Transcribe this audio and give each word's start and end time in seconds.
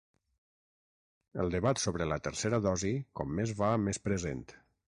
El 1.43 1.53
debat 1.55 1.81
sobre 1.83 2.07
la 2.13 2.19
tercera 2.29 2.61
dosi 2.69 2.93
com 3.21 3.39
més 3.41 3.55
va 3.63 3.71
més 3.89 4.05
present. 4.09 4.45